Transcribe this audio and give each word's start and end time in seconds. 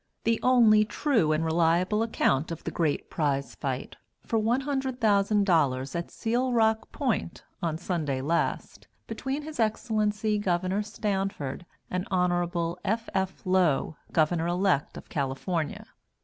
The 0.23 0.39
Only 0.41 0.83
True 0.83 1.31
and 1.31 1.45
Reliable 1.45 2.01
Account 2.01 2.49
of 2.49 2.63
THE 2.63 2.71
GREAT 2.71 3.11
PRIZE 3.11 3.53
FIGHT, 3.53 3.97
_For 4.27 4.41
$100,000, 4.41 5.95
at 5.95 6.09
Seal 6.09 6.51
Rock 6.53 6.91
Point, 6.91 7.43
on 7.61 7.77
Sunday 7.77 8.19
Last, 8.19 8.87
Between 9.05 9.43
His 9.43 9.59
Excellency 9.59 10.39
Gov. 10.39 10.83
Stanford 10.85 11.67
and 11.91 12.07
Hon. 12.09 12.75
F. 12.83 13.09
F. 13.13 13.45
Low, 13.45 13.95
Governor 14.11 14.47
Elect 14.47 14.97
of 14.97 15.07
California. 15.07 15.85